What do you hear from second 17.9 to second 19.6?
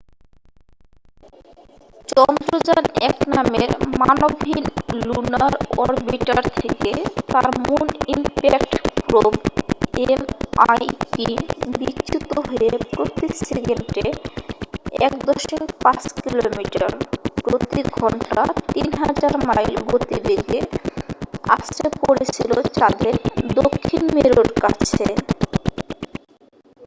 ঘন্টা 3000